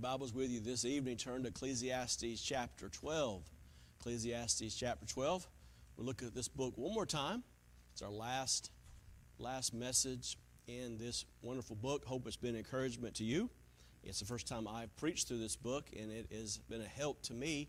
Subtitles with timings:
[0.00, 3.42] Bibles with you this evening, turn to Ecclesiastes chapter 12.
[3.98, 5.46] Ecclesiastes chapter 12.
[5.96, 7.42] We'll look at this book one more time.
[7.92, 8.70] It's our last,
[9.38, 12.06] last message in this wonderful book.
[12.06, 13.50] Hope it's been encouragement to you.
[14.02, 17.20] It's the first time I've preached through this book, and it has been a help
[17.24, 17.68] to me.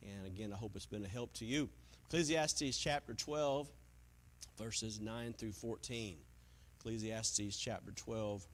[0.00, 1.68] And again, I hope it's been a help to you.
[2.06, 3.68] Ecclesiastes chapter 12,
[4.56, 6.16] verses 9 through 14.
[6.78, 8.46] Ecclesiastes chapter 12,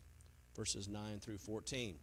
[0.57, 1.95] verses 9 through 14.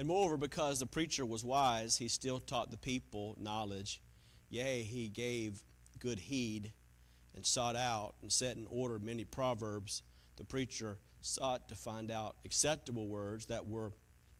[0.00, 4.00] And moreover, because the preacher was wise, he still taught the people knowledge.
[4.48, 5.62] Yea, he gave
[5.98, 6.72] good heed
[7.36, 10.02] and sought out and set in order many proverbs.
[10.36, 13.92] The preacher sought to find out acceptable words that were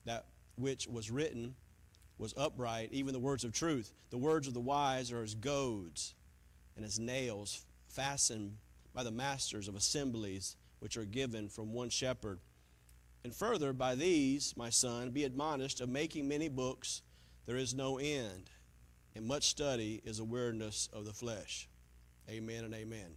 [0.07, 0.25] that
[0.57, 1.55] which was written
[2.17, 3.93] was upright, even the words of truth.
[4.09, 6.15] The words of the wise are as goads
[6.75, 8.57] and as nails fastened
[8.95, 12.39] by the masters of assemblies, which are given from one shepherd.
[13.23, 17.03] And further, by these, my son, be admonished of making many books,
[17.47, 18.51] there is no end,
[19.15, 21.69] and much study is awareness of the flesh.
[22.29, 23.17] Amen and amen.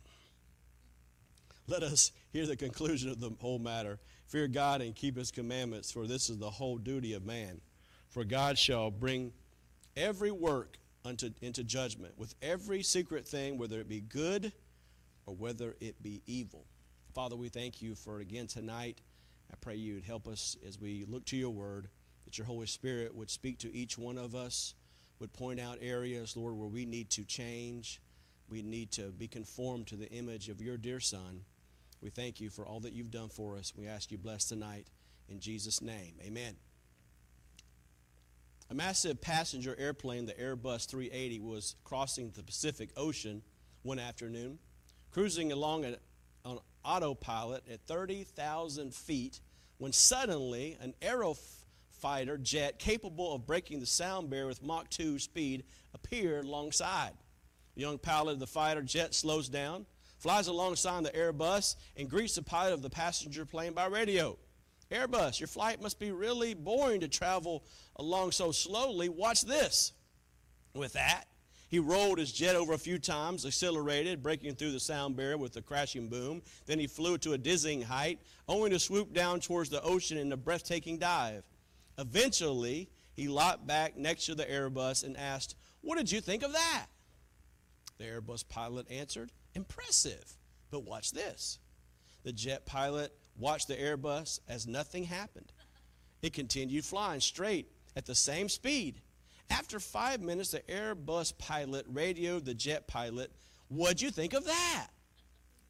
[1.67, 3.99] Let us hear the conclusion of the whole matter.
[4.27, 7.61] Fear God and keep his commandments, for this is the whole duty of man.
[8.09, 9.31] For God shall bring
[9.95, 14.51] every work unto, into judgment, with every secret thing, whether it be good
[15.25, 16.65] or whether it be evil.
[17.13, 18.99] Father, we thank you for again tonight
[19.51, 21.87] I pray you would help us as we look to your word,
[22.25, 24.75] that your Holy Spirit would speak to each one of us,
[25.19, 28.01] would point out areas, Lord, where we need to change.
[28.49, 31.41] We need to be conformed to the image of your dear Son.
[32.01, 33.73] We thank you for all that you've done for us.
[33.75, 34.87] We ask you bless tonight
[35.29, 36.15] in Jesus' name.
[36.21, 36.55] Amen.
[38.69, 43.41] A massive passenger airplane, the Airbus 380, was crossing the Pacific Ocean
[43.83, 44.59] one afternoon,
[45.11, 45.85] cruising along
[46.83, 49.39] autopilot at 30,000 feet
[49.77, 55.63] when suddenly an aerofighter jet capable of breaking the sound barrier with Mach 2 speed
[55.93, 57.13] appeared alongside.
[57.75, 59.85] The young pilot of the fighter jet slows down,
[60.19, 64.37] flies alongside the Airbus, and greets the pilot of the passenger plane by radio.
[64.91, 67.63] Airbus, your flight must be really boring to travel
[67.95, 69.09] along so slowly.
[69.09, 69.91] Watch this.
[70.75, 71.25] With that,
[71.73, 75.57] he rolled his jet over a few times, accelerated, breaking through the sound barrier with
[75.57, 76.43] a crashing boom.
[76.67, 80.31] Then he flew to a dizzying height, only to swoop down towards the ocean in
[80.31, 81.41] a breathtaking dive.
[81.97, 86.53] Eventually, he locked back next to the Airbus and asked, What did you think of
[86.53, 86.85] that?
[87.97, 90.37] The Airbus pilot answered, Impressive.
[90.69, 91.57] But watch this.
[92.21, 95.51] The jet pilot watched the Airbus as nothing happened.
[96.21, 99.01] It continued flying straight at the same speed
[99.49, 103.31] after five minutes, the Airbus pilot radioed the jet pilot,
[103.69, 104.87] What'd you think of that?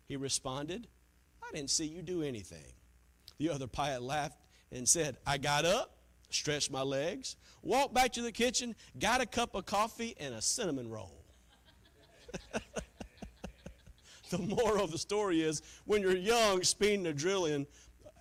[0.08, 0.88] He responded,
[1.42, 2.74] I didn't see you do anything.
[3.38, 4.38] The other pilot laughed
[4.72, 5.98] and said, I got up,
[6.30, 10.42] stretched my legs, walked back to the kitchen, got a cup of coffee and a
[10.42, 11.24] cinnamon roll.
[14.30, 17.68] the moral of the story is when you're young, speeding adrenaline,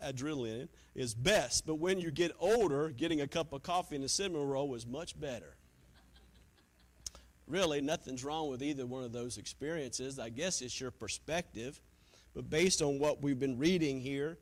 [0.05, 4.09] adrenaline is best, but when you get older, getting a cup of coffee and a
[4.09, 5.57] cinnamon roll is much better.
[7.47, 10.19] really, nothing's wrong with either one of those experiences.
[10.19, 11.81] I guess it's your perspective.
[12.35, 14.39] But based on what we've been reading here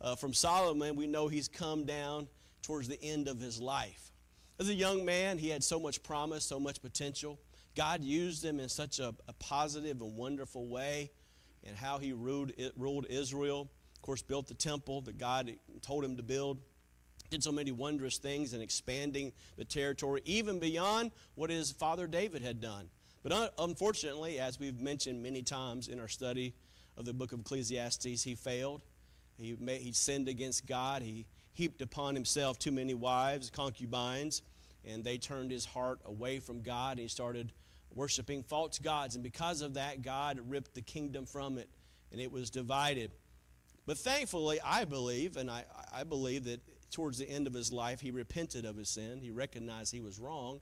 [0.00, 2.28] uh, from Solomon, we know he's come down
[2.62, 4.12] towards the end of his life.
[4.58, 7.38] As a young man, he had so much promise, so much potential.
[7.76, 11.10] God used him in such a, a positive and wonderful way,
[11.64, 16.16] and how he ruled, ruled Israel of course, built the temple that God told him
[16.16, 16.58] to build.
[17.30, 22.40] Did so many wondrous things in expanding the territory, even beyond what his father David
[22.40, 22.88] had done.
[23.22, 26.54] But unfortunately, as we've mentioned many times in our study
[26.96, 28.82] of the book of Ecclesiastes, he failed.
[29.36, 31.02] He, he sinned against God.
[31.02, 34.42] He heaped upon himself too many wives, concubines,
[34.86, 36.92] and they turned his heart away from God.
[36.92, 37.52] And he started
[37.94, 39.16] worshiping false gods.
[39.16, 41.68] And because of that, God ripped the kingdom from it,
[42.10, 43.10] and it was divided.
[43.88, 46.60] But thankfully, I believe, and I, I believe that
[46.90, 49.18] towards the end of his life, he repented of his sin.
[49.22, 50.60] He recognized he was wrong.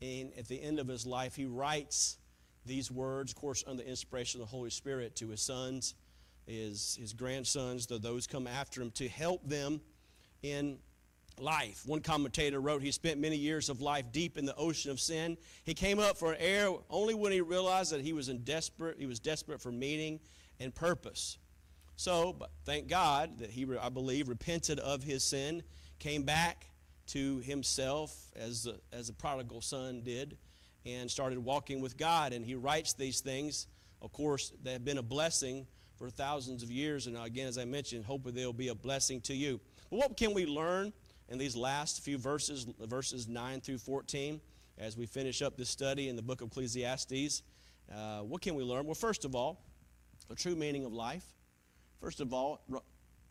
[0.00, 2.16] And at the end of his life, he writes
[2.64, 5.96] these words, of course, under the inspiration of the Holy Spirit, to his sons,
[6.46, 9.82] his, his grandsons, to those come after him, to help them
[10.42, 10.78] in
[11.38, 11.82] life.
[11.84, 15.36] One commentator wrote, He spent many years of life deep in the ocean of sin.
[15.64, 19.04] He came up for air only when he realized that he was in desperate, he
[19.04, 20.20] was desperate for meaning
[20.58, 21.36] and purpose.
[22.02, 25.62] So, but thank God that he, I believe, repented of his sin,
[26.00, 26.66] came back
[27.06, 30.36] to himself as the, as the prodigal son did,
[30.84, 32.32] and started walking with God.
[32.32, 33.68] And he writes these things,
[34.00, 35.64] of course, that have been a blessing
[35.94, 37.06] for thousands of years.
[37.06, 39.60] And again, as I mentioned, hopefully they'll be a blessing to you.
[39.88, 40.92] But what can we learn
[41.28, 44.40] in these last few verses, verses 9 through 14,
[44.76, 47.44] as we finish up this study in the book of Ecclesiastes?
[47.94, 48.86] Uh, what can we learn?
[48.86, 49.62] Well, first of all,
[50.28, 51.22] the true meaning of life.
[52.02, 52.60] First of all,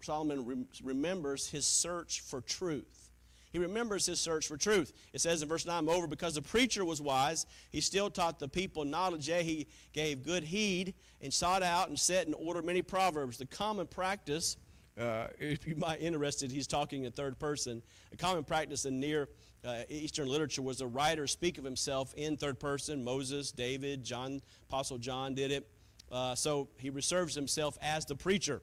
[0.01, 3.09] Solomon remembers his search for truth.
[3.51, 4.93] He remembers his search for truth.
[5.11, 8.47] It says in verse 9, over because the preacher was wise, he still taught the
[8.47, 9.27] people knowledge.
[9.27, 13.37] Yea, he gave good heed and sought out and set in order many proverbs.
[13.37, 14.55] The common practice,
[14.97, 17.83] uh, if you might interested, he's talking in third person.
[18.13, 19.27] A common practice in near
[19.65, 23.03] uh, Eastern literature was a writer speak of himself in third person.
[23.03, 25.69] Moses, David, John, Apostle John did it.
[26.11, 28.61] Uh, so he reserves himself as the preacher,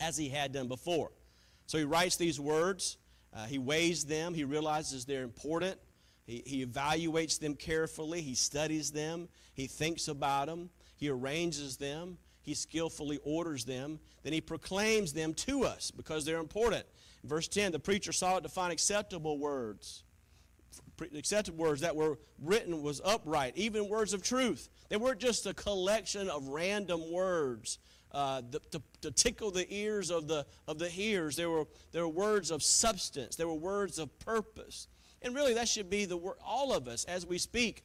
[0.00, 1.10] as he had done before.
[1.66, 2.96] So he writes these words
[3.32, 5.78] uh, he weighs them, he realizes they're important.
[6.26, 12.18] He, he evaluates them carefully, he studies them, he thinks about them, he arranges them,
[12.42, 16.84] he skillfully orders them, then he proclaims them to us because they're important.
[17.24, 20.04] Verse 10, the preacher sought to find acceptable words.
[21.00, 24.68] Acceptable words that were written was upright, even words of truth.
[24.88, 27.78] They weren't just a collection of random words
[28.12, 31.36] uh, to, to, tickle the ears of the, of the hearers.
[31.36, 34.88] There were, there were words of substance, there were words of purpose.
[35.22, 37.84] And really, that should be the word, all of us as we speak.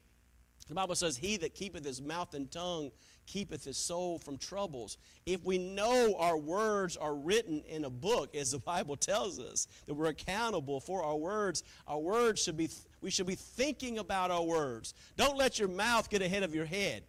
[0.67, 2.91] The Bible says, He that keepeth his mouth and tongue
[3.27, 4.97] keepeth his soul from troubles.
[5.25, 9.67] If we know our words are written in a book, as the Bible tells us,
[9.85, 12.69] that we're accountable for our words, our words should be,
[13.05, 14.95] we should be thinking about our words.
[15.15, 17.03] Don't let your mouth get ahead of your head.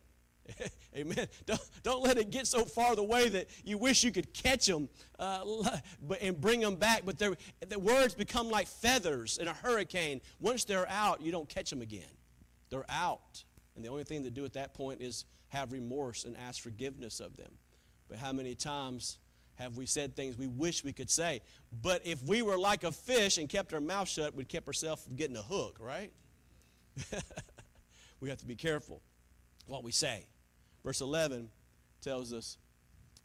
[0.95, 1.27] Amen.
[1.47, 4.67] Don't, don't let it get so far the way that you wish you could catch
[4.67, 5.41] them uh,
[6.03, 7.07] but, and bring them back.
[7.07, 10.21] But the words become like feathers in a hurricane.
[10.39, 12.03] Once they're out, you don't catch them again.
[12.69, 13.43] They're out.
[13.75, 17.21] And the only thing to do at that point is have remorse and ask forgiveness
[17.21, 17.53] of them.
[18.07, 19.17] But how many times
[19.57, 21.41] have we said things we wish we could say?
[21.83, 25.03] But if we were like a fish and kept our mouth shut, we'd keep ourselves
[25.05, 26.13] from getting a hook, right?
[28.21, 29.01] we have to be careful
[29.67, 30.27] what we say.
[30.85, 31.49] Verse 11
[32.01, 32.59] tells us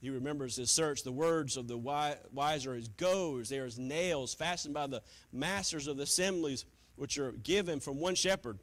[0.02, 1.04] he remembers his search.
[1.04, 5.04] The words of the wise are as goads, they are as nails fastened by the
[5.32, 8.58] masters of the assemblies, which are given from one shepherd.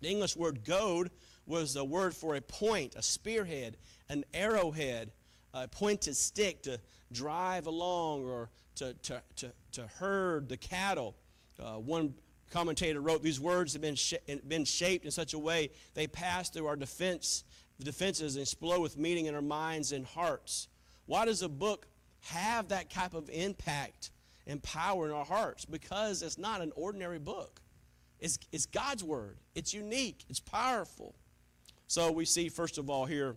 [0.00, 1.10] The English word goad
[1.46, 3.78] was the word for a point, a spearhead,
[4.10, 5.12] an arrowhead,
[5.54, 6.78] a pointed stick to
[7.12, 11.14] drive along or to, to, to, to herd the cattle.
[11.60, 12.14] Uh, one
[12.50, 14.14] commentator wrote these words have been, sh-
[14.46, 17.44] been shaped in such a way they pass through our defense
[17.82, 20.68] defenses explode with meaning in our minds and hearts.
[21.06, 21.86] Why does a book
[22.22, 24.10] have that type of impact
[24.46, 25.64] and power in our hearts?
[25.64, 27.60] Because it's not an ordinary book.
[28.20, 29.36] It's, it's God's Word.
[29.54, 30.24] It's unique.
[30.28, 31.14] It's powerful.
[31.86, 33.36] So we see, first of all, here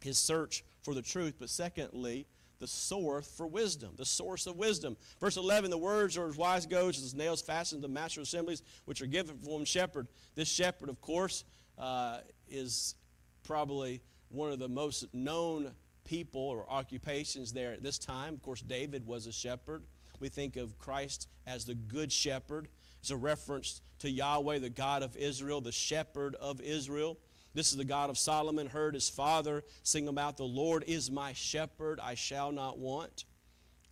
[0.00, 2.26] his search for the truth, but secondly,
[2.60, 4.96] the source for wisdom, the source of wisdom.
[5.20, 8.62] Verse 11, the words are as wise goads as nails fastened to the master assemblies,
[8.84, 10.06] which are given from one shepherd.
[10.34, 11.44] This shepherd, of course,
[11.78, 12.94] uh, is
[13.42, 15.72] probably one of the most known
[16.04, 18.34] people or occupations there at this time.
[18.34, 19.82] Of course, David was a shepherd.
[20.20, 22.68] We think of Christ as the good shepherd.
[23.00, 27.18] It's a reference to Yahweh, the God of Israel, the shepherd of Israel.
[27.54, 31.32] This is the God of Solomon, heard his father sing about, The Lord is my
[31.32, 33.24] shepherd, I shall not want.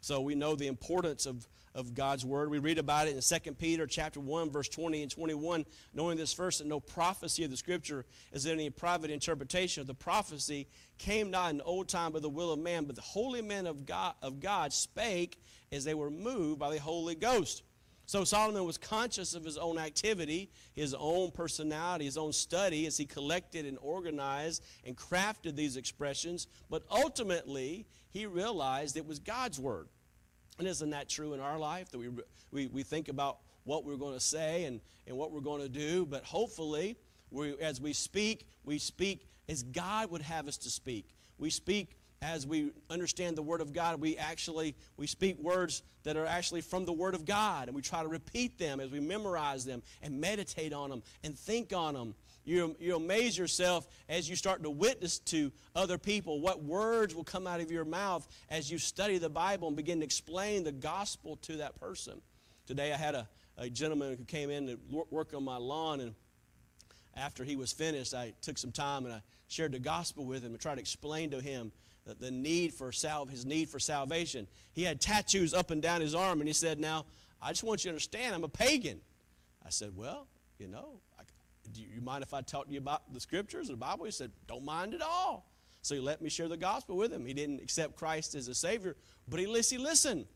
[0.00, 2.50] So we know the importance of of God's word.
[2.50, 6.32] We read about it in 2 Peter chapter 1 verse 20 and 21, knowing this
[6.32, 11.30] first that no prophecy of the scripture is any private interpretation of the prophecy came
[11.30, 14.14] not in old time by the will of man, but the holy men of God,
[14.22, 17.62] of God spake as they were moved by the Holy Ghost.
[18.06, 22.96] So Solomon was conscious of his own activity, his own personality, his own study as
[22.96, 29.58] he collected and organized and crafted these expressions, but ultimately he realized it was God's
[29.58, 29.88] word.
[30.58, 32.08] And isn't that true in our life that we,
[32.50, 35.68] we, we think about what we're going to say and, and what we're going to
[35.68, 36.04] do?
[36.04, 36.96] But hopefully,
[37.30, 41.08] we, as we speak, we speak as God would have us to speak.
[41.38, 46.16] We speak as we understand the word of god we actually we speak words that
[46.16, 49.00] are actually from the word of god and we try to repeat them as we
[49.00, 52.14] memorize them and meditate on them and think on them
[52.44, 57.24] you, you amaze yourself as you start to witness to other people what words will
[57.24, 60.72] come out of your mouth as you study the Bible and begin to explain the
[60.72, 62.20] gospel to that person.
[62.66, 64.78] Today I had a, a gentleman who came in to
[65.10, 66.14] work on my lawn, and
[67.16, 70.52] after he was finished, I took some time and I shared the gospel with him
[70.52, 71.70] and tried to explain to him
[72.04, 74.46] the, need for sal- his need for salvation.
[74.72, 77.06] He had tattoos up and down his arm, and he said, Now,
[77.40, 79.00] I just want you to understand, I'm a pagan.
[79.64, 80.26] I said, Well,
[80.58, 81.00] you know,
[81.72, 84.04] do you mind if I talk to you about the scriptures or the Bible?
[84.04, 85.46] He said, Don't mind at all.
[85.82, 87.26] So he let me share the gospel with him.
[87.26, 88.96] He didn't accept Christ as a Savior,
[89.28, 90.26] but he, he listened.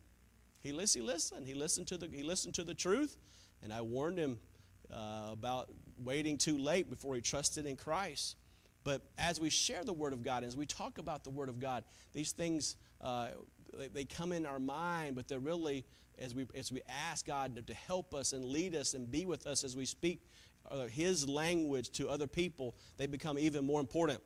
[0.63, 1.03] he listened.
[1.03, 1.47] He listened.
[1.47, 3.17] He listened to the he listened to the truth,
[3.63, 4.39] and I warned him
[4.93, 5.71] uh, about
[6.03, 8.37] waiting too late before he trusted in Christ.
[8.87, 11.59] But as we share the Word of God, as we talk about the Word of
[11.59, 13.31] God, these things uh,
[13.77, 15.85] they, they, come in our mind, but they're really
[16.21, 19.27] as we as we ask God to, to help us and lead us and be
[19.27, 20.21] with us as we speak
[20.71, 24.21] uh, His language to other people, they become even more important.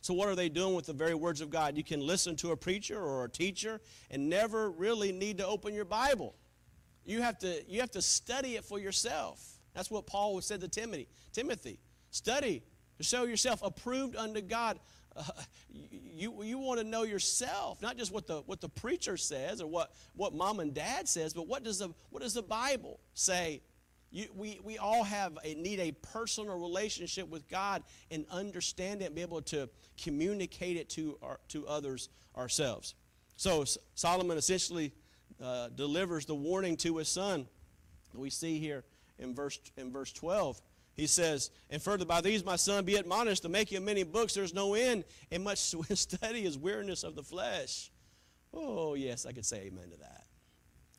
[0.00, 1.76] So, what are they doing with the very words of God?
[1.76, 5.74] You can listen to a preacher or a teacher and never really need to open
[5.74, 6.34] your Bible.
[7.04, 9.58] You have to, you have to study it for yourself.
[9.74, 11.06] That's what Paul said to Timothy.
[11.34, 11.78] Timothy,
[12.10, 12.62] study
[12.98, 14.78] to show yourself approved unto God.
[15.16, 15.22] Uh,
[15.70, 19.66] you, you want to know yourself, not just what the, what the preacher says or
[19.66, 23.62] what, what mom and dad says, but what does the, what does the Bible say
[24.10, 29.06] you, we, we all have a, need a personal relationship with God and understand it
[29.06, 29.68] and be able to
[30.02, 32.94] communicate it to, our, to others ourselves.
[33.36, 33.64] So
[33.94, 34.92] Solomon essentially
[35.42, 37.46] uh, delivers the warning to his son.
[38.14, 38.84] We see here
[39.18, 40.60] in verse, in verse 12.
[40.98, 44.34] He says, And further, by these, my son, be admonished to make you many books.
[44.34, 45.58] There's no end, and much
[45.94, 47.90] study is weariness of the flesh.
[48.52, 50.24] Oh, yes, I could say amen to that.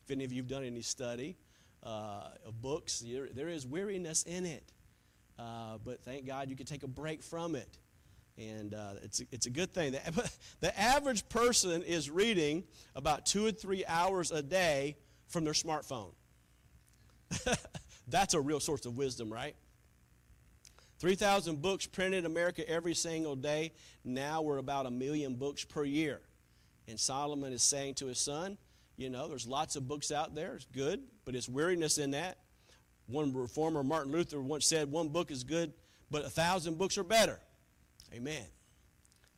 [0.04, 1.36] If any of you have done any study,
[1.82, 3.04] uh, of books.
[3.34, 4.72] There is weariness in it.
[5.38, 7.78] Uh, but thank God you can take a break from it.
[8.38, 9.92] And uh, it's, a, it's a good thing.
[9.92, 10.30] The,
[10.60, 12.64] the average person is reading
[12.94, 14.96] about two or three hours a day
[15.28, 16.12] from their smartphone.
[18.08, 19.54] That's a real source of wisdom, right?
[21.00, 23.72] 3,000 books printed in America every single day.
[24.04, 26.20] Now we're about a million books per year.
[26.86, 28.58] And Solomon is saying to his son,
[28.96, 30.56] you know, there's lots of books out there.
[30.56, 32.38] It's good, but it's weariness in that.
[33.06, 35.72] One reformer, Martin Luther, once said, one book is good,
[36.10, 37.40] but a thousand books are better.
[38.12, 38.44] Amen.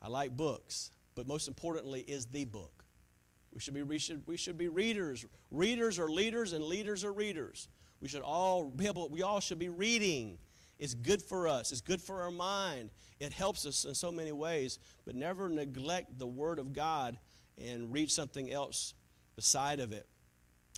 [0.03, 2.85] I like books, but most importantly is the book.
[3.55, 5.25] We should be, we should, we should be readers.
[5.51, 7.69] Readers are leaders, and leaders are readers.
[8.01, 10.39] We should all be able, we all should be reading.
[10.83, 11.71] It's good for us.
[11.71, 12.91] It's good for our mind.
[13.21, 17.21] It helps us in so many ways, but never neglect the Word of God
[17.57, 18.95] and read something else
[19.37, 20.09] beside of it.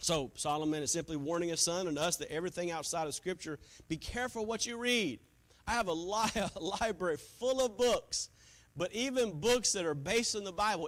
[0.02, 3.58] So Solomon is simply warning his son and us that everything outside of Scripture,
[3.88, 5.20] be careful what you read.
[5.66, 8.28] I have a, li- a library full of books,
[8.76, 10.86] but even books that are based on the Bible,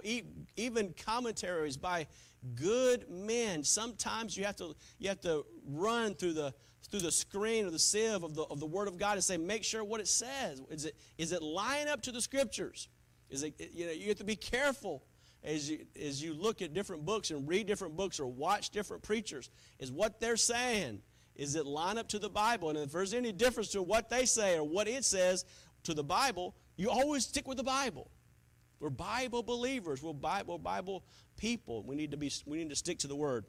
[0.55, 2.05] even commentaries by
[2.53, 3.63] good men.
[3.63, 6.53] Sometimes you have to you have to run through the
[6.89, 9.37] through the screen or the sieve of the, of the Word of God and say,
[9.37, 10.61] make sure what it says.
[10.69, 12.87] Is it, is it lying up to the Scriptures?
[13.29, 15.03] Is it, you know, you have to be careful
[15.43, 19.03] as you, as you look at different books and read different books or watch different
[19.03, 21.01] preachers is what they're saying.
[21.35, 22.69] Is it line up to the Bible?
[22.69, 25.45] And if there's any difference to what they say or what it says
[25.83, 28.09] to the Bible, you always stick with the Bible.
[28.79, 30.01] We're Bible believers.
[30.01, 31.03] We're Bible, Bible
[31.35, 31.83] people.
[31.83, 32.31] We need to be.
[32.45, 33.45] We need to stick to the Word.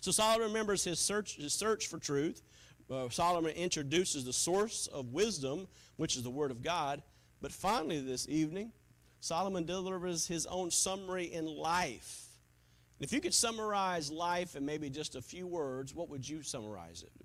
[0.00, 2.42] So Solomon remembers his search, his search for truth.
[2.90, 7.02] Uh, Solomon introduces the source of wisdom, which is the Word of God.
[7.40, 8.72] But finally, this evening,
[9.20, 12.26] Solomon delivers his own summary in life.
[13.00, 17.02] If you could summarize life in maybe just a few words, what would you summarize
[17.02, 17.24] it to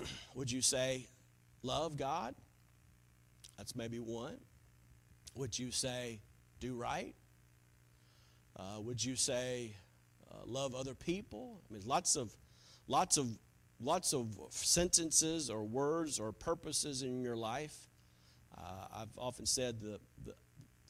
[0.00, 0.06] be?
[0.34, 1.06] would you say,
[1.62, 2.34] love God?
[3.58, 4.38] That's maybe one.
[5.34, 6.20] Would you say,
[6.60, 7.14] do right?
[8.56, 9.74] Uh, would you say,
[10.32, 11.60] uh, love other people?
[11.70, 12.34] I mean, lots of,
[12.88, 13.26] lots of,
[13.80, 17.76] lots of sentences or words or purposes in your life.
[18.56, 20.34] Uh, I've often said the, the,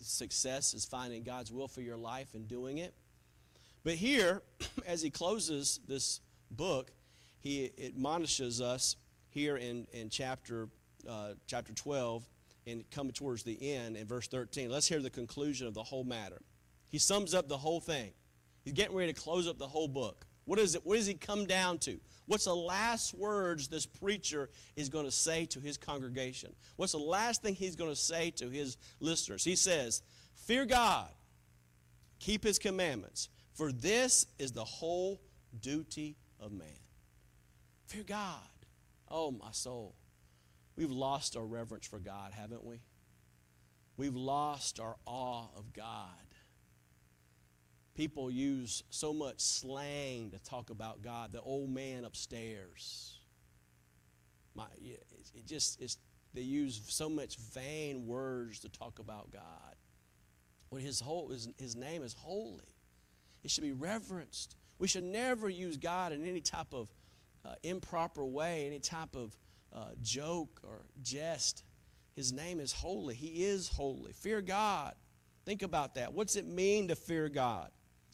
[0.01, 2.93] success is finding God's will for your life and doing it.
[3.85, 4.43] But here,
[4.87, 6.21] as he closes this
[6.51, 6.91] book,
[7.39, 8.97] he admonishes us
[9.31, 10.69] here in, in chapter,
[11.09, 12.25] uh, chapter 12
[12.67, 14.71] and coming towards the end in verse 13.
[14.71, 16.41] Let's hear the conclusion of the whole matter.
[16.89, 18.13] He sums up the whole thing.
[18.65, 20.27] He's getting ready to close up the whole book.
[20.45, 20.85] What is it?
[20.85, 21.99] What does he come down to?
[22.27, 26.53] What's the last words this preacher is going to say to his congregation?
[26.77, 29.45] What's the last thing he's going to say to his listeners?
[29.45, 30.03] He says,
[30.35, 31.09] Fear God,
[32.19, 35.21] keep his commandments, for this is the whole
[35.61, 36.69] duty of man.
[37.87, 38.39] Fear God.
[39.09, 39.95] Oh, my soul.
[40.77, 42.81] We've lost our reverence for God, haven't we?
[43.97, 46.09] We've lost our awe of God.
[47.95, 51.33] People use so much slang to talk about God.
[51.33, 53.19] The old man upstairs.
[54.55, 55.99] My, it just it's,
[56.33, 59.77] they use so much vain words to talk about God.
[60.71, 62.75] When his whole his, his name is holy,
[63.45, 64.57] it should be reverenced.
[64.79, 66.89] We should never use God in any type of
[67.45, 69.37] uh, improper way, any type of
[69.75, 71.65] uh, joke or jest.
[72.15, 73.15] His name is holy.
[73.15, 74.13] He is holy.
[74.13, 74.95] Fear God.
[75.45, 76.13] Think about that.
[76.15, 77.71] What's it mean to fear God?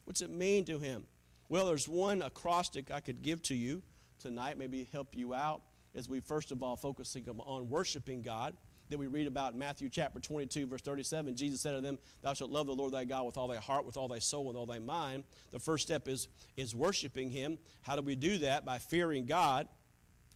[0.09, 1.03] What's it mean to him?
[1.49, 3.83] Well, there's one acrostic I could give to you
[4.17, 5.61] tonight, maybe help you out
[5.93, 8.57] as we first of all focusing on worshiping God
[8.89, 11.35] that we read about Matthew chapter 22, verse 37.
[11.35, 13.85] Jesus said to them, Thou shalt love the Lord thy God with all thy heart,
[13.85, 15.25] with all thy soul, with all thy mind.
[15.51, 17.59] The first step is, is worshiping him.
[17.83, 18.65] How do we do that?
[18.65, 19.67] By fearing God.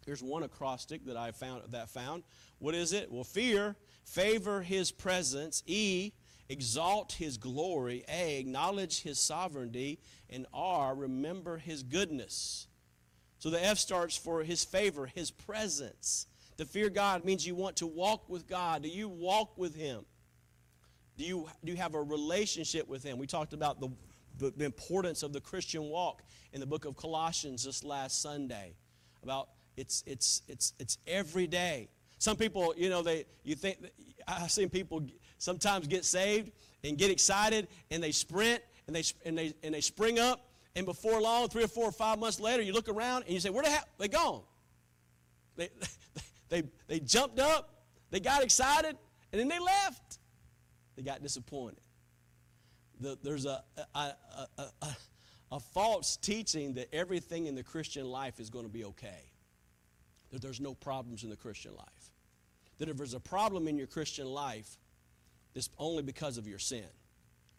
[0.06, 2.22] Here's one acrostic that I found that found.
[2.60, 3.12] What is it?
[3.12, 3.76] Well, fear,
[4.06, 6.12] favor his presence, E,
[6.50, 12.68] exalt his glory, A, acknowledge his sovereignty, and R, remember his goodness.
[13.40, 16.28] So the F starts for his favor, his presence.
[16.58, 18.84] To fear God means you want to walk with God.
[18.84, 20.06] Do you walk with him?
[21.18, 23.18] Do you, do you have a relationship with him?
[23.18, 23.90] We talked about the,
[24.38, 26.24] the, importance of the Christian walk
[26.54, 28.76] in the book of Colossians this last Sunday.
[29.22, 31.90] About it's, it's, it's, it's every day.
[32.18, 33.78] Some people, you know, they, you think,
[34.28, 35.06] I've seen people
[35.44, 36.52] sometimes get saved
[36.84, 40.86] and get excited and they sprint and they, and they, and they spring up and
[40.86, 43.50] before long, three or four or five months later, you look around and you say,
[43.50, 44.42] where the hell, they gone.
[45.56, 45.70] They,
[46.50, 48.98] they, they jumped up, they got excited,
[49.32, 50.18] and then they left.
[50.96, 51.82] They got disappointed.
[53.00, 54.48] The, there's a, a, a,
[54.82, 54.98] a,
[55.52, 59.32] a false teaching that everything in the Christian life is going to be okay,
[60.32, 62.12] that there's no problems in the Christian life.
[62.80, 64.78] That if there's a problem in your Christian life,
[65.56, 66.86] it's only because of your sin.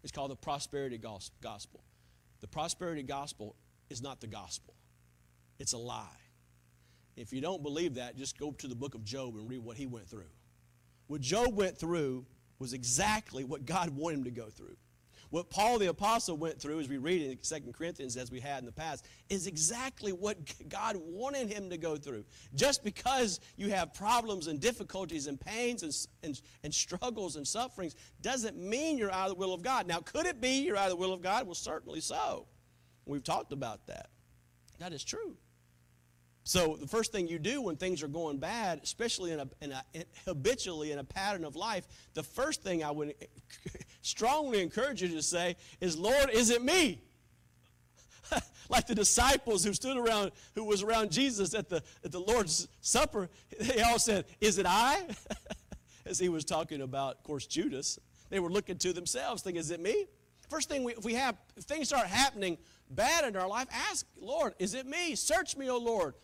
[0.02, 1.80] It's called the prosperity gospel.
[2.40, 3.56] The prosperity gospel
[3.88, 4.74] is not the gospel,
[5.58, 6.06] it's a lie.
[7.16, 9.76] If you don't believe that, just go to the book of Job and read what
[9.76, 10.30] he went through.
[11.06, 12.26] What Job went through
[12.58, 14.76] was exactly what God wanted him to go through.
[15.30, 18.60] What Paul the Apostle went through, as we read in 2 Corinthians, as we had
[18.60, 20.38] in the past, is exactly what
[20.68, 22.24] God wanted him to go through.
[22.54, 27.96] Just because you have problems and difficulties and pains and, and, and struggles and sufferings
[28.20, 29.86] doesn't mean you're out of the will of God.
[29.86, 31.46] Now, could it be you're out of the will of God?
[31.46, 32.46] Well, certainly so.
[33.06, 34.08] We've talked about that.
[34.78, 35.36] That is true.
[36.44, 39.72] So the first thing you do when things are going bad, especially in a, in
[39.72, 39.82] a
[40.26, 43.14] habitually in a pattern of life, the first thing I would
[44.04, 47.02] strongly encourage you to say is, "Lord, is it me?"
[48.68, 52.68] like the disciples who stood around, who was around Jesus at the at the Lord's
[52.80, 55.06] Supper, they all said, "Is it I?"
[56.06, 57.98] As he was talking about, of course, Judas.
[58.28, 60.06] They were looking to themselves, thinking, "Is it me?"
[60.50, 62.58] First thing we, if we have, if things start happening
[62.90, 65.14] bad in our life, ask, Lord, is it me?
[65.14, 66.14] Search me, O Lord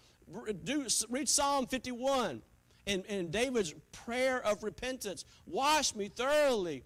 [0.65, 2.43] do, read Psalm 51
[2.87, 5.25] and, and David's prayer of repentance.
[5.47, 6.85] Wash me thoroughly,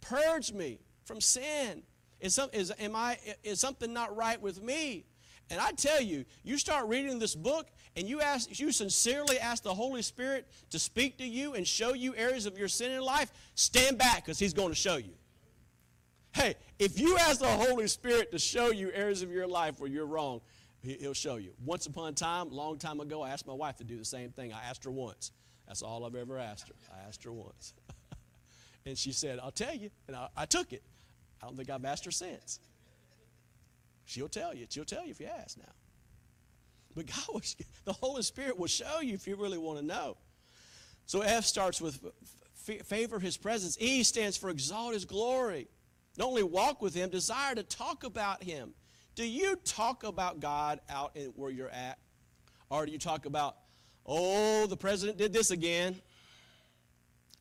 [0.00, 1.82] purge me from sin.
[2.20, 5.04] Is, some, is, am I, is something not right with me?
[5.50, 9.62] And I tell you, you start reading this book and you ask, you sincerely ask
[9.62, 13.02] the Holy Spirit to speak to you and show you areas of your sin in
[13.02, 15.12] life, stand back because He's going to show you.
[16.32, 19.90] Hey, if you ask the Holy Spirit to show you areas of your life where
[19.90, 20.40] you're wrong,
[20.82, 21.50] He'll show you.
[21.64, 24.30] Once upon a time, long time ago, I asked my wife to do the same
[24.30, 24.52] thing.
[24.52, 25.32] I asked her once.
[25.66, 26.74] That's all I've ever asked her.
[26.94, 27.74] I asked her once.
[28.86, 29.90] and she said, I'll tell you.
[30.06, 30.82] And I, I, took it.
[31.42, 32.60] I don't think I've asked her since.
[34.04, 34.66] She'll tell you.
[34.68, 35.72] She'll tell you if you ask now.
[36.94, 40.16] But God, was, the Holy Spirit will show you if you really want to know.
[41.06, 42.00] So F starts with
[42.84, 43.76] favor his presence.
[43.80, 45.68] E stands for exalt his glory.
[46.16, 48.74] Not only walk with him, desire to talk about him.
[49.14, 51.98] Do you talk about God out in where you're at?
[52.68, 53.56] Or do you talk about,
[54.06, 56.00] oh, the president did this again?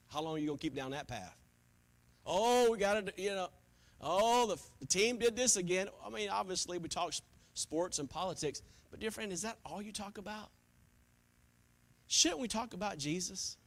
[0.10, 1.36] How long are you going to keep down that path?
[2.26, 3.50] Oh, we got to, you know,
[4.02, 5.88] oh, the, the team did this again.
[6.06, 7.14] I mean, obviously, we talk
[7.54, 10.50] sports and politics, but dear friend, is that all you talk about?
[12.08, 13.58] Shouldn't we talk about Jesus?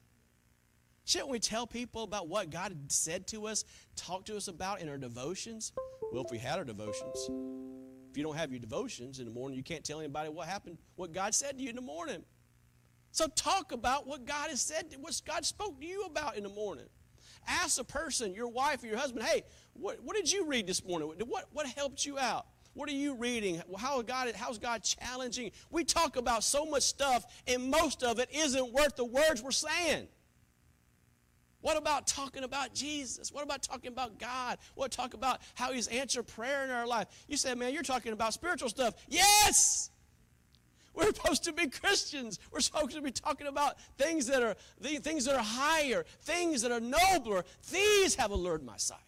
[1.04, 3.64] Shouldn't we tell people about what God said to us,
[3.96, 5.72] talk to us about in our devotions?
[6.12, 7.16] Well, if we had our devotions,
[8.10, 10.78] if you don't have your devotions in the morning, you can't tell anybody what happened,
[10.96, 12.24] what God said to you in the morning.
[13.12, 16.48] So talk about what God has said, what God spoke to you about in the
[16.48, 16.86] morning.
[17.46, 19.42] Ask a person, your wife or your husband, hey,
[19.74, 21.12] what, what did you read this morning?
[21.26, 22.46] What, what helped you out?
[22.74, 23.60] What are you reading?
[23.76, 25.50] How God, how's God challenging?
[25.70, 29.50] We talk about so much stuff, and most of it isn't worth the words we're
[29.50, 30.08] saying.
[31.60, 33.30] What about talking about Jesus?
[33.30, 34.56] What about talking about God?
[34.74, 37.08] What talk about how He's answered prayer in our life?
[37.28, 38.94] You said, man, you're talking about spiritual stuff.
[39.06, 39.91] Yes!
[40.94, 42.38] We're supposed to be Christians.
[42.50, 46.72] We're supposed to be talking about things that are things that are higher, things that
[46.72, 47.44] are nobler.
[47.70, 48.98] These have allured my sight.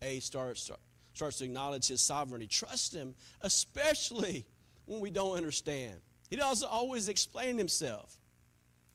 [0.00, 0.70] A starts
[1.12, 2.46] starts to acknowledge his sovereignty.
[2.46, 4.46] Trust him, especially
[4.86, 5.94] when we don't understand.
[6.30, 8.18] He doesn't always explain himself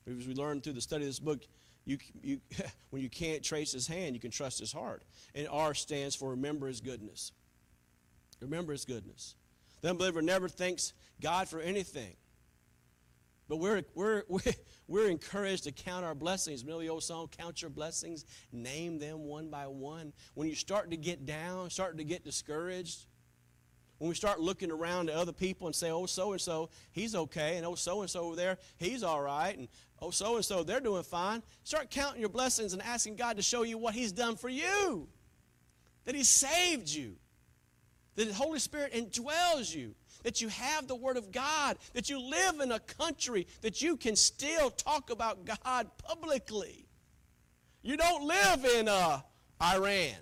[0.08, 1.41] as we learn through the study of this book,
[1.86, 2.39] you, you,
[2.89, 5.04] when you can't trace his hand, you can trust his heart.
[5.36, 7.32] And R stands for remember his goodness.
[8.41, 9.36] Remember his goodness.
[9.84, 12.15] The unbeliever never thanks God for anything.
[13.50, 14.24] But we're, we're,
[14.88, 16.63] we're, encouraged to count our blessings.
[16.63, 20.13] Remember the old song, Count Your Blessings, name them one by one.
[20.36, 23.08] When you start to get down, start to get discouraged,
[23.98, 27.13] when we start looking around at other people and say, oh, so and so, he's
[27.13, 29.67] okay, and oh, so and so over there, he's all right, and
[30.02, 33.43] oh, so and so, they're doing fine, start counting your blessings and asking God to
[33.43, 35.10] show you what he's done for you,
[36.06, 37.17] that he saved you,
[38.15, 42.19] that the Holy Spirit indwells you, that you have the Word of God, that you
[42.19, 46.86] live in a country that you can still talk about God publicly.
[47.82, 49.19] You don't live in uh,
[49.62, 50.15] Iran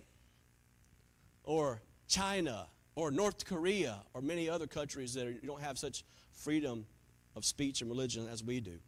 [1.44, 6.04] or China or North Korea or many other countries that are, you don't have such
[6.32, 6.86] freedom
[7.36, 8.80] of speech and religion as we do.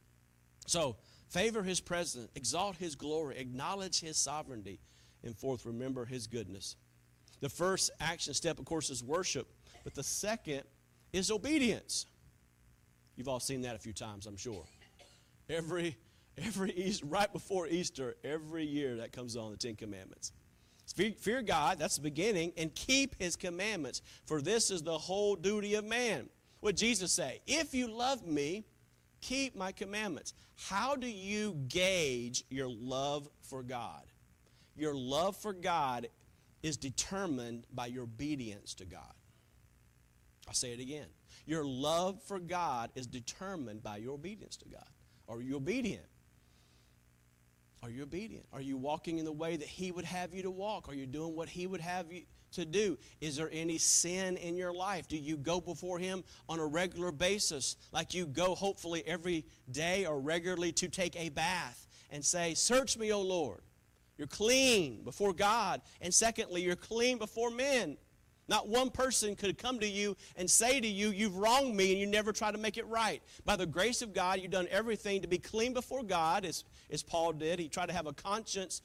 [0.65, 0.95] So,
[1.29, 4.79] favor his presence, exalt his glory, acknowledge his sovereignty,
[5.23, 6.75] and fourth, remember his goodness.
[7.43, 9.49] The first action step, of course, is worship,
[9.83, 10.63] but the second
[11.11, 12.05] is obedience.
[13.17, 14.63] You've all seen that a few times, I'm sure.
[15.49, 15.97] Every
[16.37, 20.31] every Easter, right before Easter, every year that comes on the Ten Commandments.
[20.95, 25.75] Fear God, that's the beginning, and keep his commandments, for this is the whole duty
[25.75, 26.29] of man.
[26.61, 27.41] What Jesus say?
[27.45, 28.63] If you love me,
[29.19, 30.33] keep my commandments.
[30.55, 34.03] How do you gauge your love for God?
[34.77, 36.07] Your love for God
[36.63, 39.13] is determined by your obedience to God.
[40.47, 41.07] I'll say it again.
[41.45, 44.87] Your love for God is determined by your obedience to God.
[45.27, 46.05] Are you obedient?
[47.81, 48.45] Are you obedient?
[48.53, 50.87] Are you walking in the way that He would have you to walk?
[50.87, 52.23] Are you doing what He would have you
[52.53, 52.97] to do?
[53.19, 55.07] Is there any sin in your life?
[55.09, 60.05] Do you go before Him on a regular basis, like you go hopefully every day
[60.05, 63.61] or regularly to take a bath and say, Search me, O Lord?
[64.17, 65.81] You're clean before God.
[66.01, 67.97] And secondly, you're clean before men.
[68.47, 71.99] Not one person could come to you and say to you, You've wronged me, and
[71.99, 73.21] you never try to make it right.
[73.45, 77.03] By the grace of God, you've done everything to be clean before God, as, as
[77.03, 77.59] Paul did.
[77.59, 78.81] He tried to have a conscience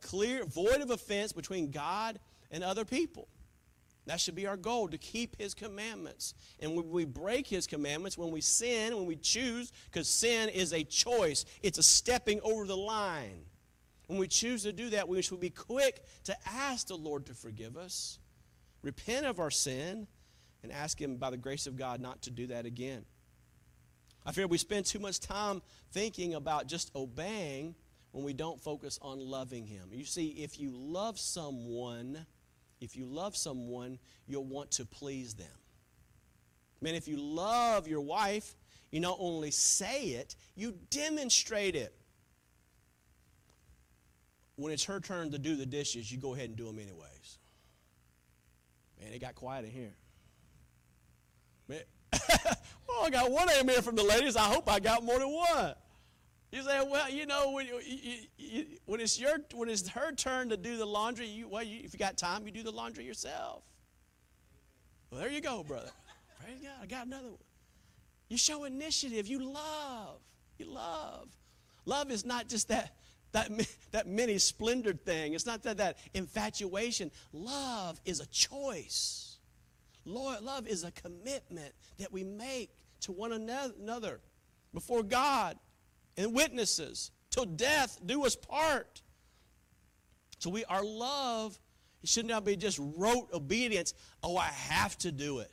[0.00, 2.18] clear, void of offense between God
[2.50, 3.28] and other people.
[4.06, 6.34] That should be our goal to keep His commandments.
[6.60, 10.72] And when we break His commandments, when we sin, when we choose, because sin is
[10.72, 13.44] a choice, it's a stepping over the line.
[14.08, 17.34] When we choose to do that, we should be quick to ask the Lord to
[17.34, 18.18] forgive us
[18.82, 20.06] repent of our sin,
[20.62, 23.04] and ask Him by the grace of God not to do that again.
[24.26, 27.74] I fear we spend too much time thinking about just obeying
[28.12, 29.88] when we don't focus on loving Him.
[29.92, 32.26] You see, if you love someone,
[32.80, 35.46] if you love someone, you'll want to please them.
[36.80, 38.56] Man, if you love your wife,
[38.90, 41.94] you not only say it, you demonstrate it.
[44.58, 47.38] When it's her turn to do the dishes, you go ahead and do them anyways.
[49.00, 49.94] Man, it got quiet in here.
[51.68, 51.78] Man,
[52.12, 52.56] well,
[52.90, 54.34] oh, I got one amen from the ladies.
[54.34, 55.74] I hope I got more than one.
[56.50, 60.10] You say, well, you know, when, you, you, you, when it's your when it's her
[60.10, 63.04] turn to do the laundry, you, well, if you got time, you do the laundry
[63.04, 63.62] yourself.
[65.12, 65.92] Well, there you go, brother.
[66.42, 66.72] Praise God.
[66.82, 67.38] I got another one.
[68.28, 69.28] You show initiative.
[69.28, 70.18] You love.
[70.58, 71.28] You love.
[71.86, 72.96] Love is not just that
[73.32, 73.50] that,
[73.92, 75.34] that many splendored thing.
[75.34, 77.10] It's not that, that infatuation.
[77.32, 79.38] Love is a choice.
[80.04, 84.20] Lord, Love is a commitment that we make to one another
[84.72, 85.58] before God
[86.16, 89.02] and witnesses till death do us part.
[90.38, 91.58] So we our love
[92.02, 93.94] it should not be just rote obedience.
[94.22, 95.50] Oh, I have to do it.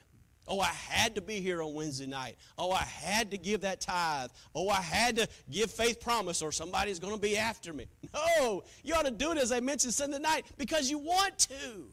[0.47, 2.37] Oh, I had to be here on Wednesday night.
[2.57, 4.29] Oh, I had to give that tithe.
[4.53, 7.87] Oh, I had to give faith promise or somebody's going to be after me.
[8.37, 11.87] No, you ought to do it as I mentioned Sunday night because you want to.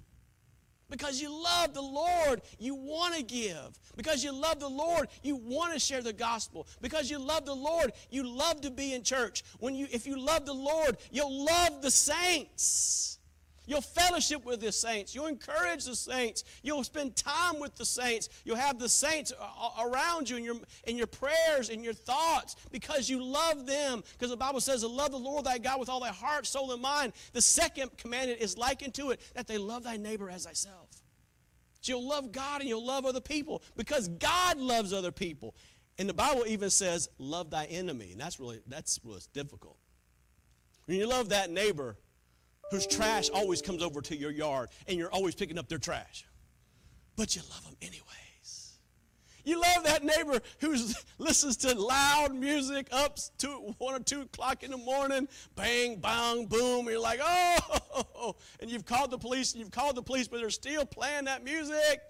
[0.93, 3.79] Because you love the Lord, you want to give.
[3.97, 6.67] Because you love the Lord, you want to share the gospel.
[6.83, 9.43] Because you love the Lord, you love to be in church.
[9.59, 13.12] When you if you love the Lord, you'll love the saints.
[13.72, 15.14] You'll fellowship with the saints.
[15.14, 16.44] You'll encourage the saints.
[16.62, 18.28] You'll spend time with the saints.
[18.44, 19.32] You'll have the saints
[19.80, 20.56] around you in your,
[20.87, 24.04] in your prayers, in your thoughts, because you love them.
[24.12, 26.70] Because the Bible says to love the Lord thy God with all thy heart, soul,
[26.72, 27.14] and mind.
[27.32, 30.90] The second commandment is likened to it, that they love thy neighbor as thyself.
[31.80, 35.54] So you'll love God and you'll love other people because God loves other people.
[35.96, 38.12] And the Bible even says, love thy enemy.
[38.12, 39.78] And that's really, that's what's difficult.
[40.85, 41.96] When you love that neighbor,
[42.70, 46.25] whose trash always comes over to your yard and you're always picking up their trash.
[47.16, 48.79] But you love them anyways.
[49.44, 50.77] You love that neighbor who
[51.18, 53.48] listens to loud music up to
[53.79, 56.87] one or two o'clock in the morning, bang, bang, boom.
[56.87, 60.51] You're like, oh, and you've called the police and you've called the police, but they're
[60.51, 62.01] still playing that music.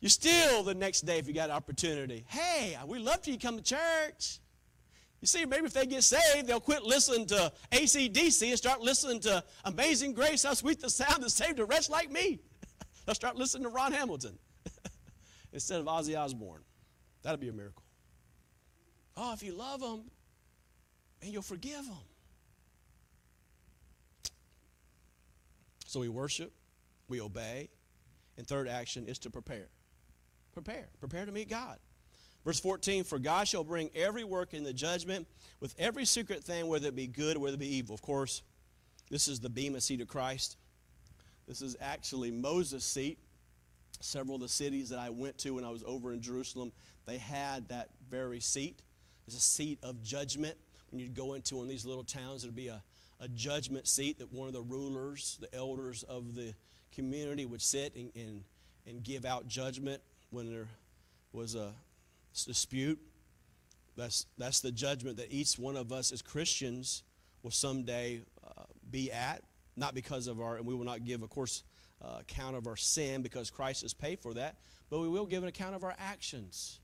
[0.00, 3.56] You still, the next day, if you got an opportunity, hey, we love you come
[3.56, 4.40] to church.
[5.22, 9.20] You see, maybe if they get saved, they'll quit listening to ACDC and start listening
[9.20, 12.40] to Amazing Grace, how sweet the sound that saved a wretch like me.
[13.06, 14.36] they'll start listening to Ron Hamilton
[15.52, 16.64] instead of Ozzy Osbourne.
[17.22, 17.84] That'd be a miracle.
[19.16, 20.02] Oh, if you love them,
[21.22, 22.04] and you'll forgive them.
[25.86, 26.52] So we worship,
[27.06, 27.68] we obey,
[28.36, 29.68] and third action is to prepare.
[30.52, 30.88] Prepare.
[30.98, 31.78] Prepare to meet God.
[32.44, 35.26] Verse 14, for God shall bring every work in the judgment
[35.60, 37.94] with every secret thing, whether it be good or whether it be evil.
[37.94, 38.42] Of course,
[39.10, 40.56] this is the bema seat of Christ.
[41.46, 43.18] This is actually Moses' seat.
[44.00, 46.72] Several of the cities that I went to when I was over in Jerusalem,
[47.06, 48.82] they had that very seat.
[49.26, 50.56] It's a seat of judgment.
[50.90, 52.82] When you'd go into one of these little towns, there'd be a,
[53.20, 56.54] a judgment seat that one of the rulers, the elders of the
[56.92, 58.42] community would sit and, and,
[58.86, 60.66] and give out judgment when there
[61.32, 61.72] was a
[62.32, 62.98] dispute.
[63.96, 67.02] That's, that's the judgment that each one of us as Christians
[67.42, 69.42] will someday uh, be at,
[69.76, 71.64] not because of our, and we will not give, of course,
[72.02, 74.56] uh, account of our sin because Christ has paid for that,
[74.90, 76.80] but we will give an account of our actions.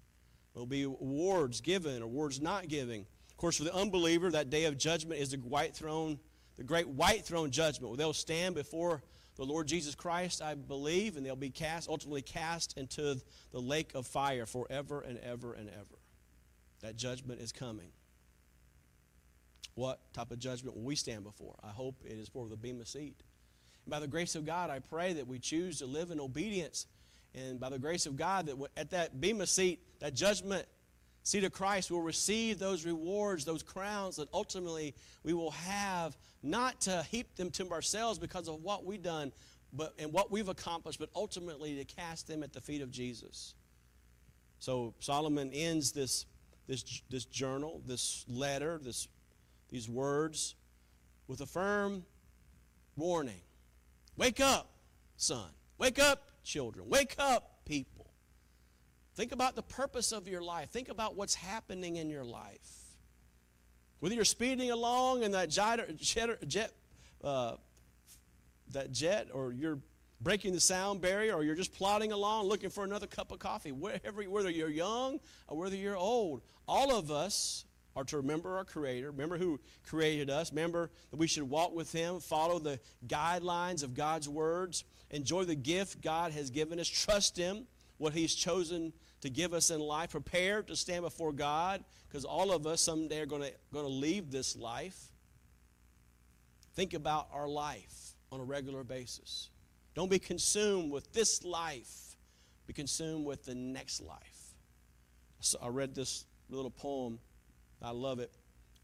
[0.55, 3.07] There will be awards given, awards not giving.
[3.31, 6.19] Of course, for the unbeliever, that day of judgment is the white throne,
[6.57, 9.03] the great white throne judgment, where they'll stand before
[9.38, 13.20] the Lord Jesus Christ, I believe, and they'll be cast, ultimately cast into
[13.53, 15.98] the lake of fire forever and ever and ever.
[16.81, 17.90] That judgment is coming.
[19.74, 21.55] What type of judgment will we stand before?
[21.62, 23.22] I hope it is for the Bema seat.
[23.85, 26.87] And by the grace of God, I pray that we choose to live in obedience.
[27.33, 30.66] And by the grace of God, that at that Bema seat, that judgment
[31.29, 36.81] seat of Christ, we'll receive those rewards, those crowns that ultimately we will have, not
[36.83, 39.31] to heap them to ourselves because of what we've done
[39.75, 43.55] but, and what we've accomplished, but ultimately to cast them at the feet of Jesus.
[44.59, 46.25] So Solomon ends this,
[46.67, 49.07] this, this journal, this letter, this,
[49.69, 50.55] these words
[51.27, 52.05] with a firm
[52.97, 53.43] warning
[54.17, 54.71] Wake up,
[55.17, 55.51] son.
[55.77, 56.88] Wake up, children.
[56.88, 57.98] Wake up, people.
[59.19, 60.71] Think about the purpose of your life.
[60.71, 62.71] Think about what's happening in your life.
[63.99, 66.73] Whether you're speeding along in that jet, jet,
[67.25, 67.57] uh,
[68.71, 69.81] that jet, or you're
[70.21, 73.73] breaking the sound barrier, or you're just plodding along looking for another cup of coffee,
[73.73, 77.65] wherever, whether you're young or whether you're old, all of us
[77.97, 81.91] are to remember our Creator, remember who created us, remember that we should walk with
[81.91, 82.79] Him, follow the
[83.09, 88.33] guidelines of God's words, enjoy the gift God has given us, trust Him, what He's
[88.33, 92.81] chosen to give us in life, prepare to stand before God, because all of us
[92.81, 94.99] someday are going to, leave this life.
[96.75, 99.51] Think about our life on a regular basis.
[99.95, 102.17] Don't be consumed with this life,
[102.67, 104.55] be consumed with the next life.
[105.41, 107.19] So I read this little poem.
[107.83, 108.33] I love it.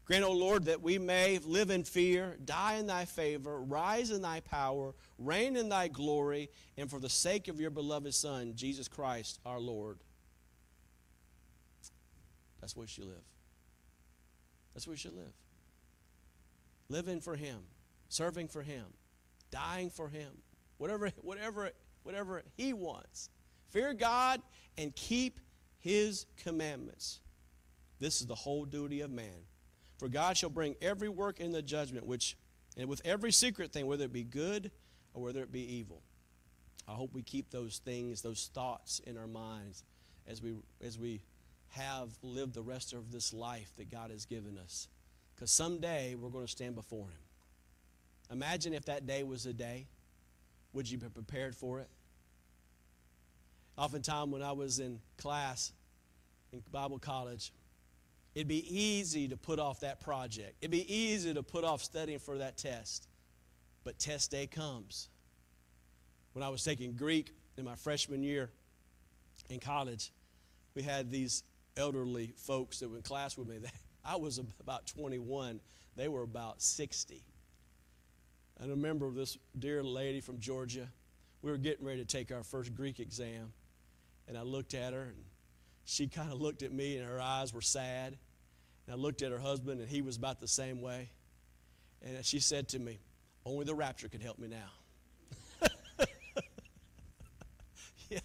[0.05, 4.21] Grant, O Lord, that we may live in fear, die in thy favor, rise in
[4.21, 8.87] thy power, reign in thy glory, and for the sake of your beloved Son, Jesus
[8.87, 9.97] Christ our Lord.
[12.65, 13.23] That's where we should live.
[14.73, 15.33] That's where we should live.
[16.89, 17.59] Living for Him,
[18.09, 18.85] serving for Him,
[19.51, 20.31] dying for Him,
[20.79, 21.69] whatever, whatever,
[22.01, 23.29] whatever He wants.
[23.69, 24.41] Fear God
[24.79, 25.39] and keep
[25.77, 27.19] His commandments.
[27.99, 29.45] This is the whole duty of man.
[29.99, 32.35] For God shall bring every work in the judgment, which,
[32.75, 34.71] and with every secret thing, whether it be good
[35.13, 36.01] or whether it be evil.
[36.87, 39.83] I hope we keep those things, those thoughts in our minds
[40.25, 41.21] as we as we
[41.75, 44.87] have lived the rest of this life that God has given us.
[45.35, 48.31] Because someday we're going to stand before Him.
[48.31, 49.87] Imagine if that day was a day.
[50.73, 51.89] Would you be prepared for it?
[53.77, 55.73] Oftentimes, when I was in class
[56.53, 57.51] in Bible college,
[58.33, 60.55] it'd be easy to put off that project.
[60.61, 63.07] It'd be easy to put off studying for that test.
[63.83, 65.09] But test day comes.
[66.33, 68.49] When I was taking Greek in my freshman year
[69.49, 70.11] in college,
[70.73, 71.43] we had these
[71.77, 73.57] elderly folks that were in class with me.
[74.05, 75.59] I was about 21,
[75.95, 77.23] they were about 60.
[78.59, 80.87] And I remember this dear lady from Georgia.
[81.41, 83.53] We were getting ready to take our first Greek exam,
[84.27, 85.23] and I looked at her, and
[85.83, 88.17] she kind of looked at me, and her eyes were sad.
[88.87, 91.09] And I looked at her husband, and he was about the same way.
[92.03, 92.99] And she said to me,
[93.45, 95.67] Only the rapture can help me now.
[98.09, 98.19] yeah.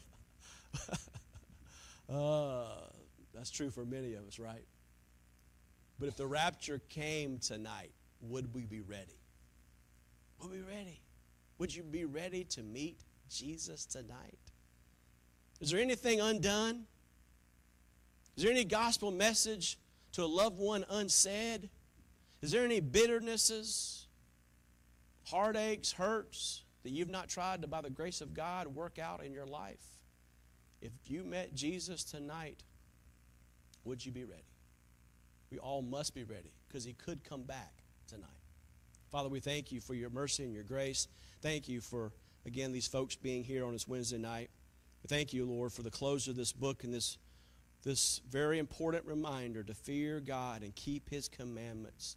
[2.13, 2.65] Uh,
[3.41, 4.67] that's true for many of us, right?
[5.99, 9.17] But if the rapture came tonight, would we be ready?
[10.43, 11.01] Would we be ready?
[11.57, 13.01] Would you be ready to meet
[13.31, 14.39] Jesus tonight?
[15.59, 16.85] Is there anything undone?
[18.37, 19.79] Is there any gospel message
[20.13, 21.71] to a loved one unsaid?
[22.43, 24.07] Is there any bitternesses,
[25.25, 29.33] heartaches, hurts that you've not tried to, by the grace of God, work out in
[29.33, 29.97] your life?
[30.83, 32.65] If you met Jesus tonight,
[33.85, 34.43] would you be ready?
[35.51, 37.73] We all must be ready because he could come back
[38.07, 38.29] tonight.
[39.11, 41.09] Father, we thank you for your mercy and your grace.
[41.43, 42.13] Thank you for,
[42.47, 44.51] again, these folks being here on this Wednesday night.
[45.09, 47.19] Thank you, Lord, for the close of this book and this,
[47.83, 52.17] this very important reminder to fear God and keep his commandments,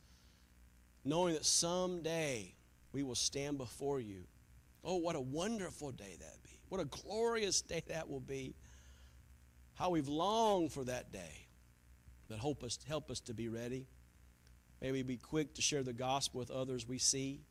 [1.03, 2.53] knowing that someday
[2.91, 4.25] we will stand before you.
[4.83, 6.59] Oh, what a wonderful day that be.
[6.69, 8.53] What a glorious day that will be.
[9.75, 11.42] How we've longed for that day.
[12.37, 13.87] Help us, help us to be ready.
[14.81, 17.41] May we be quick to share the gospel with others we see.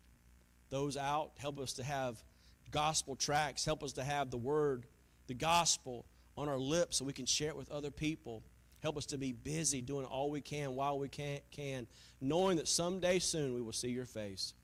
[0.70, 2.22] Those out, help us to have
[2.70, 3.64] gospel tracts.
[3.64, 4.86] Help us to have the word,
[5.28, 6.04] the gospel
[6.36, 8.42] on our lips so we can share it with other people.
[8.80, 11.86] Help us to be busy doing all we can while we can, can
[12.20, 14.54] knowing that someday soon we will see your face.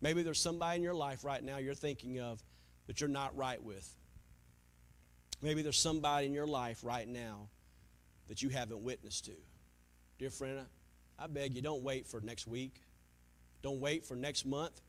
[0.00, 2.42] Maybe there's somebody in your life right now you're thinking of
[2.86, 3.88] that you're not right with.
[5.40, 7.48] Maybe there's somebody in your life right now
[8.32, 9.32] that you haven't witnessed to.
[10.18, 10.60] Dear friend,
[11.18, 12.80] I beg you, don't wait for next week.
[13.60, 14.80] Don't wait for next month.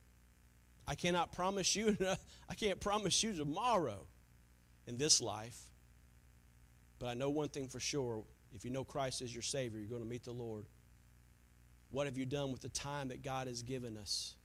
[0.87, 1.97] I cannot promise you,
[2.49, 4.07] I can't promise you tomorrow
[4.87, 5.59] in this life.
[6.99, 8.23] But I know one thing for sure
[8.55, 10.63] if you know Christ as your Savior, you're going to meet the Lord.
[11.91, 14.35] What have you done with the time that God has given us?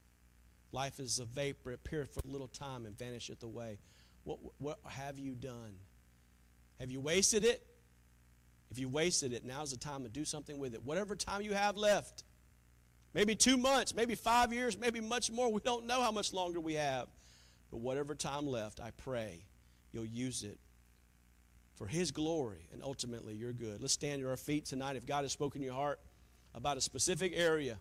[0.73, 3.79] Life is a vapor, it appeareth for a little time and vanisheth away.
[4.25, 5.77] What, what have you done?
[6.81, 7.65] Have you wasted it?
[8.71, 10.85] If you wasted it, now's the time to do something with it.
[10.85, 12.25] Whatever time you have left,
[13.15, 15.51] maybe two months, maybe five years, maybe much more.
[15.51, 17.09] We don't know how much longer we have.
[17.71, 19.45] But whatever time left, I pray
[19.93, 20.59] you'll use it
[21.77, 23.81] for His glory and ultimately your good.
[23.81, 24.97] Let's stand to our feet tonight.
[24.97, 26.01] If God has spoken to your heart
[26.55, 27.79] about a specific area,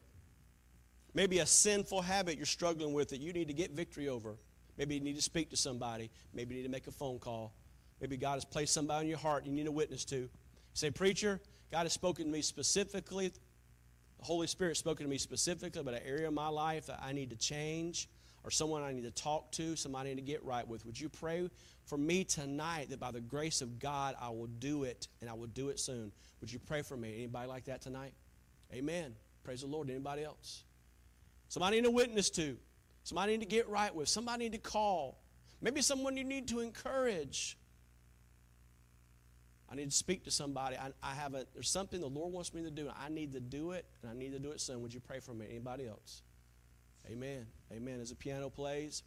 [1.13, 4.35] maybe a sinful habit you're struggling with that you need to get victory over.
[4.77, 6.11] Maybe you need to speak to somebody.
[6.33, 7.53] Maybe you need to make a phone call.
[7.99, 10.29] Maybe God has placed somebody in your heart you need a witness to.
[10.77, 13.29] Say, Preacher, God has spoken to me specifically.
[13.29, 17.01] The Holy Spirit has spoken to me specifically about an area of my life that
[17.03, 18.07] I need to change
[18.43, 20.85] or someone I need to talk to, somebody I need to get right with.
[20.85, 21.49] Would you pray
[21.85, 25.33] for me tonight that by the grace of God I will do it and I
[25.33, 26.11] will do it soon?
[26.41, 27.15] Would you pray for me?
[27.15, 28.13] Anybody like that tonight?
[28.71, 29.15] Amen.
[29.43, 29.89] Praise the Lord.
[29.89, 30.63] Anybody else?
[31.49, 32.55] Somebody I need a witness to.
[33.03, 34.09] Somebody I need to get right with.
[34.09, 35.17] Somebody I need to call.
[35.59, 37.57] Maybe someone you need to encourage.
[39.69, 40.77] I need to speak to somebody.
[40.77, 42.89] I, I have a, there's something the Lord wants me to do.
[42.97, 44.81] I need to do it, and I need to do it soon.
[44.81, 45.45] Would you pray for me?
[45.49, 46.21] Anybody else?
[47.09, 47.45] Amen.
[47.71, 47.99] Amen.
[48.01, 49.03] As the piano plays,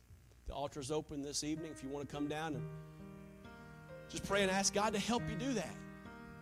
[0.46, 1.70] the altar is open this evening.
[1.72, 2.64] If you want to come down and
[4.10, 5.74] just pray and ask God to help you do that.